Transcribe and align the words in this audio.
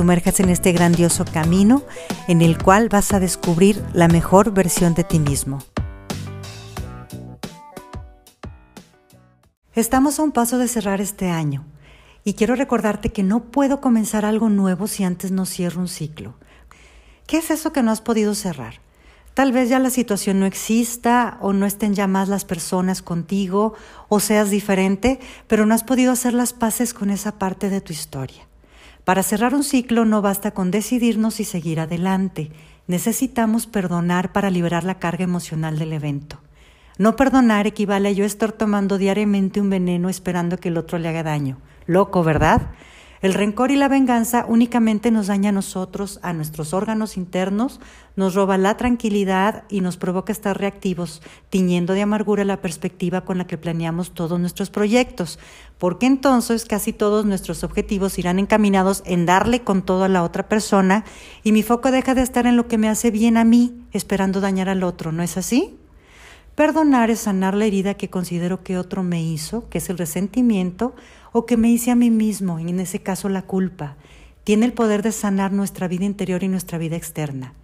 sumerjas 0.00 0.40
en 0.40 0.48
este 0.48 0.72
grandioso 0.72 1.26
camino 1.26 1.82
en 2.26 2.40
el 2.40 2.56
cual 2.56 2.88
vas 2.88 3.12
a 3.12 3.20
descubrir 3.20 3.84
la 3.92 4.08
mejor 4.08 4.50
versión 4.50 4.94
de 4.94 5.04
ti 5.04 5.18
mismo. 5.18 5.58
Estamos 9.74 10.18
a 10.18 10.22
un 10.22 10.32
paso 10.32 10.56
de 10.56 10.68
cerrar 10.68 11.02
este 11.02 11.28
año 11.28 11.66
y 12.24 12.32
quiero 12.32 12.54
recordarte 12.54 13.12
que 13.12 13.22
no 13.22 13.50
puedo 13.50 13.82
comenzar 13.82 14.24
algo 14.24 14.48
nuevo 14.48 14.86
si 14.86 15.04
antes 15.04 15.32
no 15.32 15.44
cierro 15.44 15.82
un 15.82 15.88
ciclo. 15.88 16.32
¿Qué 17.26 17.36
es 17.36 17.50
eso 17.50 17.74
que 17.74 17.82
no 17.82 17.90
has 17.90 18.00
podido 18.00 18.34
cerrar? 18.34 18.80
Tal 19.34 19.52
vez 19.52 19.68
ya 19.68 19.78
la 19.78 19.90
situación 19.90 20.40
no 20.40 20.46
exista 20.46 21.36
o 21.42 21.52
no 21.52 21.66
estén 21.66 21.92
ya 21.92 22.06
más 22.06 22.30
las 22.30 22.46
personas 22.46 23.02
contigo 23.02 23.74
o 24.08 24.18
seas 24.18 24.48
diferente, 24.48 25.20
pero 25.46 25.66
no 25.66 25.74
has 25.74 25.84
podido 25.84 26.10
hacer 26.10 26.32
las 26.32 26.54
paces 26.54 26.94
con 26.94 27.10
esa 27.10 27.38
parte 27.38 27.68
de 27.68 27.82
tu 27.82 27.92
historia. 27.92 28.49
Para 29.04 29.22
cerrar 29.22 29.54
un 29.54 29.64
ciclo 29.64 30.04
no 30.04 30.22
basta 30.22 30.52
con 30.52 30.70
decidirnos 30.70 31.40
y 31.40 31.44
seguir 31.44 31.80
adelante. 31.80 32.50
Necesitamos 32.86 33.66
perdonar 33.66 34.32
para 34.32 34.50
liberar 34.50 34.84
la 34.84 34.98
carga 34.98 35.24
emocional 35.24 35.78
del 35.78 35.92
evento. 35.92 36.40
No 36.98 37.16
perdonar 37.16 37.66
equivale 37.66 38.10
a 38.10 38.12
yo 38.12 38.24
estar 38.24 38.52
tomando 38.52 38.98
diariamente 38.98 39.60
un 39.60 39.70
veneno 39.70 40.08
esperando 40.08 40.58
que 40.58 40.68
el 40.68 40.76
otro 40.76 40.98
le 40.98 41.08
haga 41.08 41.22
daño. 41.22 41.58
Loco, 41.86 42.22
¿verdad? 42.22 42.72
El 43.22 43.34
rencor 43.34 43.70
y 43.70 43.76
la 43.76 43.88
venganza 43.88 44.46
únicamente 44.48 45.10
nos 45.10 45.26
daña 45.26 45.50
a 45.50 45.52
nosotros, 45.52 46.20
a 46.22 46.32
nuestros 46.32 46.72
órganos 46.72 47.18
internos, 47.18 47.78
nos 48.16 48.34
roba 48.34 48.56
la 48.56 48.78
tranquilidad 48.78 49.64
y 49.68 49.82
nos 49.82 49.98
provoca 49.98 50.32
estar 50.32 50.58
reactivos, 50.58 51.20
tiñendo 51.50 51.92
de 51.92 52.00
amargura 52.00 52.44
la 52.44 52.62
perspectiva 52.62 53.20
con 53.26 53.36
la 53.36 53.46
que 53.46 53.58
planeamos 53.58 54.12
todos 54.12 54.40
nuestros 54.40 54.70
proyectos, 54.70 55.38
porque 55.76 56.06
entonces 56.06 56.64
casi 56.64 56.94
todos 56.94 57.26
nuestros 57.26 57.62
objetivos 57.62 58.18
irán 58.18 58.38
encaminados 58.38 59.02
en 59.04 59.26
darle 59.26 59.60
con 59.64 59.82
todo 59.82 60.04
a 60.04 60.08
la 60.08 60.22
otra 60.22 60.48
persona 60.48 61.04
y 61.42 61.52
mi 61.52 61.62
foco 61.62 61.90
deja 61.90 62.14
de 62.14 62.22
estar 62.22 62.46
en 62.46 62.56
lo 62.56 62.68
que 62.68 62.78
me 62.78 62.88
hace 62.88 63.10
bien 63.10 63.36
a 63.36 63.44
mí, 63.44 63.82
esperando 63.92 64.40
dañar 64.40 64.70
al 64.70 64.82
otro, 64.82 65.12
¿no 65.12 65.22
es 65.22 65.36
así? 65.36 65.79
Perdonar 66.54 67.10
es 67.10 67.20
sanar 67.20 67.54
la 67.54 67.64
herida 67.64 67.94
que 67.94 68.10
considero 68.10 68.62
que 68.62 68.76
otro 68.76 69.02
me 69.02 69.22
hizo, 69.22 69.68
que 69.68 69.78
es 69.78 69.88
el 69.88 69.98
resentimiento, 69.98 70.94
o 71.32 71.46
que 71.46 71.56
me 71.56 71.70
hice 71.70 71.90
a 71.90 71.96
mí 71.96 72.10
mismo, 72.10 72.58
en 72.58 72.80
ese 72.80 73.00
caso 73.00 73.28
la 73.28 73.42
culpa, 73.42 73.96
tiene 74.44 74.66
el 74.66 74.72
poder 74.72 75.02
de 75.02 75.12
sanar 75.12 75.52
nuestra 75.52 75.88
vida 75.88 76.04
interior 76.04 76.42
y 76.42 76.48
nuestra 76.48 76.78
vida 76.78 76.96
externa. 76.96 77.54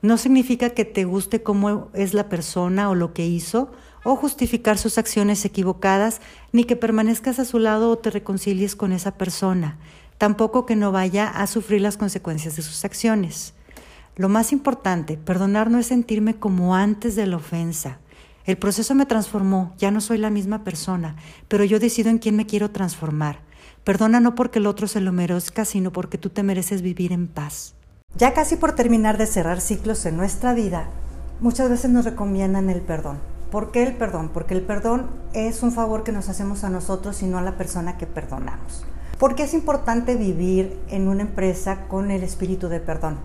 No 0.00 0.18
significa 0.18 0.70
que 0.70 0.84
te 0.84 1.04
guste 1.04 1.42
cómo 1.42 1.90
es 1.94 2.14
la 2.14 2.28
persona 2.28 2.90
o 2.90 2.94
lo 2.94 3.12
que 3.12 3.26
hizo, 3.26 3.70
o 4.04 4.16
justificar 4.16 4.78
sus 4.78 4.98
acciones 4.98 5.44
equivocadas, 5.44 6.20
ni 6.50 6.64
que 6.64 6.74
permanezcas 6.74 7.38
a 7.38 7.44
su 7.44 7.58
lado 7.58 7.90
o 7.90 7.98
te 7.98 8.10
reconcilies 8.10 8.74
con 8.74 8.92
esa 8.92 9.12
persona, 9.12 9.78
tampoco 10.18 10.66
que 10.66 10.74
no 10.74 10.90
vaya 10.90 11.28
a 11.28 11.46
sufrir 11.46 11.80
las 11.80 11.96
consecuencias 11.96 12.56
de 12.56 12.62
sus 12.62 12.84
acciones. 12.84 13.54
Lo 14.16 14.28
más 14.28 14.52
importante, 14.52 15.16
perdonar 15.16 15.70
no 15.70 15.78
es 15.78 15.86
sentirme 15.86 16.34
como 16.34 16.74
antes 16.74 17.14
de 17.14 17.26
la 17.26 17.36
ofensa, 17.36 17.98
el 18.44 18.58
proceso 18.58 18.94
me 18.94 19.06
transformó, 19.06 19.72
ya 19.78 19.90
no 19.90 20.00
soy 20.00 20.18
la 20.18 20.30
misma 20.30 20.64
persona, 20.64 21.16
pero 21.48 21.64
yo 21.64 21.78
decido 21.78 22.10
en 22.10 22.18
quién 22.18 22.36
me 22.36 22.46
quiero 22.46 22.70
transformar. 22.70 23.38
Perdona 23.84 24.20
no 24.20 24.34
porque 24.34 24.58
el 24.58 24.66
otro 24.66 24.88
se 24.88 25.00
lo 25.00 25.12
merezca, 25.12 25.64
sino 25.64 25.92
porque 25.92 26.18
tú 26.18 26.30
te 26.30 26.42
mereces 26.42 26.82
vivir 26.82 27.12
en 27.12 27.28
paz. 27.28 27.74
Ya 28.16 28.34
casi 28.34 28.56
por 28.56 28.74
terminar 28.74 29.16
de 29.16 29.26
cerrar 29.26 29.60
ciclos 29.60 30.04
en 30.06 30.16
nuestra 30.16 30.54
vida, 30.54 30.88
muchas 31.40 31.70
veces 31.70 31.90
nos 31.90 32.04
recomiendan 32.04 32.68
el 32.68 32.80
perdón. 32.80 33.18
¿Por 33.50 33.70
qué 33.70 33.82
el 33.82 33.94
perdón? 33.94 34.30
Porque 34.32 34.54
el 34.54 34.62
perdón 34.62 35.10
es 35.34 35.62
un 35.62 35.72
favor 35.72 36.04
que 36.04 36.12
nos 36.12 36.28
hacemos 36.28 36.64
a 36.64 36.70
nosotros 36.70 37.22
y 37.22 37.26
no 37.26 37.38
a 37.38 37.42
la 37.42 37.56
persona 37.56 37.96
que 37.98 38.06
perdonamos. 38.06 38.84
¿Por 39.18 39.34
qué 39.34 39.44
es 39.44 39.54
importante 39.54 40.16
vivir 40.16 40.76
en 40.88 41.06
una 41.06 41.22
empresa 41.22 41.86
con 41.86 42.10
el 42.10 42.22
espíritu 42.22 42.68
de 42.68 42.80
perdón? 42.80 43.18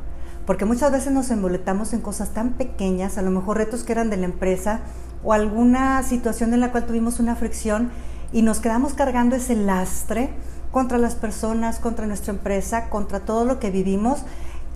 Porque 0.45 0.65
muchas 0.65 0.91
veces 0.91 1.11
nos 1.11 1.31
emboletamos 1.31 1.91
en 1.93 2.01
cosas 2.01 2.33
tan 2.33 2.53
pequeñas, 2.53 3.17
a 3.17 3.21
lo 3.21 3.31
mejor 3.31 3.57
retos 3.57 3.83
que 3.83 3.91
eran 3.91 4.09
de 4.09 4.17
la 4.17 4.25
empresa, 4.25 4.81
o 5.23 5.33
alguna 5.33 6.01
situación 6.03 6.53
en 6.53 6.59
la 6.59 6.71
cual 6.71 6.85
tuvimos 6.85 7.19
una 7.19 7.35
fricción 7.35 7.91
y 8.31 8.41
nos 8.41 8.59
quedamos 8.59 8.93
cargando 8.93 9.35
ese 9.35 9.55
lastre 9.55 10.29
contra 10.71 10.97
las 10.97 11.15
personas, 11.15 11.79
contra 11.79 12.07
nuestra 12.07 12.33
empresa, 12.33 12.89
contra 12.89 13.21
todo 13.21 13.45
lo 13.45 13.59
que 13.59 13.71
vivimos 13.71 14.23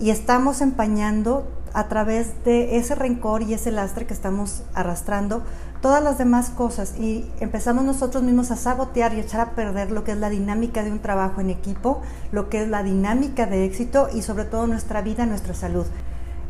y 0.00 0.10
estamos 0.10 0.60
empañando 0.60 1.46
a 1.74 1.88
través 1.88 2.44
de 2.44 2.76
ese 2.76 2.94
rencor 2.94 3.42
y 3.42 3.54
ese 3.54 3.70
lastre 3.70 4.06
que 4.06 4.14
estamos 4.14 4.62
arrastrando 4.74 5.42
todas 5.80 6.02
las 6.02 6.18
demás 6.18 6.50
cosas 6.50 6.94
y 6.98 7.30
empezamos 7.40 7.84
nosotros 7.84 8.22
mismos 8.22 8.50
a 8.50 8.56
sabotear 8.56 9.14
y 9.14 9.20
echar 9.20 9.40
a 9.40 9.50
perder 9.50 9.90
lo 9.90 10.04
que 10.04 10.12
es 10.12 10.18
la 10.18 10.30
dinámica 10.30 10.84
de 10.84 10.92
un 10.92 11.00
trabajo 11.00 11.40
en 11.40 11.50
equipo, 11.50 12.02
lo 12.30 12.48
que 12.48 12.62
es 12.62 12.68
la 12.68 12.82
dinámica 12.82 13.46
de 13.46 13.64
éxito 13.64 14.08
y 14.12 14.22
sobre 14.22 14.44
todo 14.44 14.66
nuestra 14.66 15.02
vida, 15.02 15.26
nuestra 15.26 15.54
salud. 15.54 15.86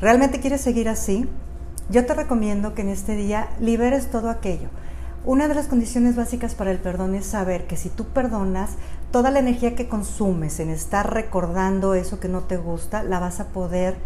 ¿Realmente 0.00 0.40
quieres 0.40 0.60
seguir 0.60 0.88
así? 0.88 1.28
Yo 1.90 2.06
te 2.06 2.14
recomiendo 2.14 2.74
que 2.74 2.82
en 2.82 2.88
este 2.88 3.16
día 3.16 3.48
liberes 3.60 4.10
todo 4.10 4.30
aquello. 4.30 4.68
Una 5.24 5.48
de 5.48 5.54
las 5.54 5.66
condiciones 5.66 6.16
básicas 6.16 6.54
para 6.54 6.70
el 6.70 6.78
perdón 6.78 7.14
es 7.14 7.26
saber 7.26 7.66
que 7.66 7.76
si 7.76 7.88
tú 7.88 8.06
perdonas, 8.06 8.70
toda 9.10 9.30
la 9.30 9.40
energía 9.40 9.74
que 9.74 9.88
consumes 9.88 10.58
en 10.60 10.70
estar 10.70 11.12
recordando 11.12 11.94
eso 11.94 12.18
que 12.18 12.28
no 12.28 12.40
te 12.40 12.56
gusta, 12.56 13.02
la 13.02 13.18
vas 13.18 13.40
a 13.40 13.48
poder 13.48 13.96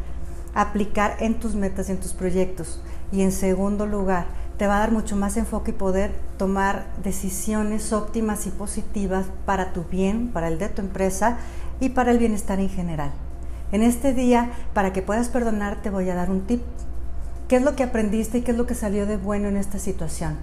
aplicar 0.54 1.16
en 1.20 1.34
tus 1.34 1.54
metas 1.54 1.88
y 1.88 1.92
en 1.92 2.00
tus 2.00 2.12
proyectos. 2.12 2.80
Y 3.12 3.22
en 3.22 3.30
segundo 3.30 3.86
lugar, 3.86 4.26
te 4.56 4.66
va 4.66 4.76
a 4.76 4.80
dar 4.80 4.90
mucho 4.90 5.14
más 5.14 5.36
enfoque 5.36 5.70
y 5.70 5.74
poder 5.74 6.12
tomar 6.38 6.86
decisiones 7.04 7.92
óptimas 7.92 8.46
y 8.46 8.50
positivas 8.50 9.26
para 9.44 9.72
tu 9.72 9.84
bien, 9.84 10.28
para 10.28 10.48
el 10.48 10.58
de 10.58 10.70
tu 10.70 10.82
empresa 10.82 11.38
y 11.78 11.90
para 11.90 12.10
el 12.10 12.18
bienestar 12.18 12.58
en 12.58 12.70
general. 12.70 13.12
En 13.70 13.82
este 13.82 14.14
día, 14.14 14.50
para 14.74 14.92
que 14.92 15.02
puedas 15.02 15.28
perdonar, 15.28 15.82
te 15.82 15.90
voy 15.90 16.08
a 16.08 16.14
dar 16.14 16.30
un 16.30 16.46
tip 16.46 16.62
¿Qué 17.48 17.54
es 17.54 17.62
lo 17.62 17.76
que 17.76 17.84
aprendiste 17.84 18.38
y 18.38 18.40
qué 18.42 18.50
es 18.50 18.56
lo 18.56 18.66
que 18.66 18.74
salió 18.74 19.06
de 19.06 19.16
bueno 19.16 19.46
en 19.46 19.56
esta 19.56 19.78
situación? 19.78 20.36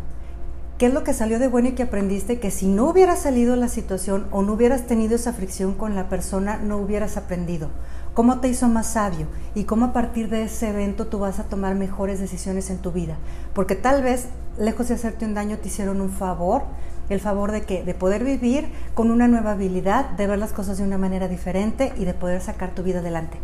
¿Qué 0.78 0.86
es 0.86 0.94
lo 0.94 1.04
que 1.04 1.14
salió 1.14 1.38
de 1.38 1.50
bueno 1.50 1.68
y 1.68 1.72
que 1.74 1.84
aprendiste 1.84 2.40
que 2.40 2.50
si 2.50 2.66
no 2.66 2.86
hubiera 2.86 3.18
salido 3.18 3.58
la 3.58 3.68
situación 3.68 4.26
o 4.32 4.42
no 4.42 4.54
hubieras 4.54 4.88
tenido 4.88 5.16
esa 5.16 5.34
fricción 5.34 5.74
con 5.74 5.96
la 5.96 6.08
persona, 6.08 6.56
no 6.56 6.78
hubieras 6.78 7.18
aprendido? 7.18 7.72
¿Cómo 8.14 8.40
te 8.40 8.48
hizo 8.48 8.70
más 8.70 8.88
sabio? 8.88 9.28
Y 9.54 9.66
cómo 9.66 9.88
a 9.88 9.92
partir 9.92 10.30
de 10.30 10.44
ese 10.44 10.70
evento 10.70 11.08
tú 11.08 11.20
vas 11.20 11.40
a 11.40 11.44
tomar 11.44 11.76
mejores 11.76 12.22
decisiones 12.22 12.70
en 12.70 12.78
tu 12.78 12.94
vida. 12.94 13.18
Porque 13.54 13.76
tal 13.76 14.02
vez, 14.02 14.28
lejos 14.58 14.88
de 14.88 14.94
hacerte 14.94 15.26
un 15.26 15.34
daño, 15.34 15.58
te 15.58 15.68
hicieron 15.68 16.00
un 16.00 16.10
favor. 16.10 16.64
El 17.10 17.20
favor 17.20 17.52
de 17.52 17.64
que 17.64 17.84
de 17.84 17.96
poder 17.96 18.24
vivir 18.24 18.70
con 18.94 19.12
una 19.12 19.28
nueva 19.28 19.52
habilidad, 19.52 20.12
de 20.12 20.26
ver 20.26 20.40
las 20.40 20.54
cosas 20.54 20.78
de 20.78 20.86
una 20.86 20.98
manera 20.98 21.28
diferente 21.28 21.92
y 21.98 22.06
de 22.06 22.14
poder 22.14 22.40
sacar 22.40 22.74
tu 22.74 22.82
vida 22.82 23.00
adelante. 23.00 23.40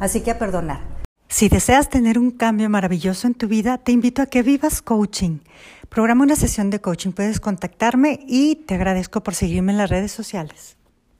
Así 0.00 0.20
que 0.22 0.32
a 0.32 0.38
perdonar. 0.40 1.03
Si 1.36 1.48
deseas 1.48 1.88
tener 1.88 2.16
un 2.16 2.30
cambio 2.30 2.70
maravilloso 2.70 3.26
en 3.26 3.34
tu 3.34 3.48
vida, 3.48 3.78
te 3.78 3.90
invito 3.90 4.22
a 4.22 4.26
que 4.26 4.44
vivas 4.44 4.80
coaching. 4.80 5.40
Programa 5.88 6.22
una 6.22 6.36
sesión 6.36 6.70
de 6.70 6.80
coaching, 6.80 7.10
puedes 7.10 7.40
contactarme 7.40 8.20
y 8.28 8.54
te 8.54 8.76
agradezco 8.76 9.20
por 9.24 9.34
seguirme 9.34 9.72
en 9.72 9.78
las 9.78 9.90
redes 9.90 10.12
sociales. 10.12 10.76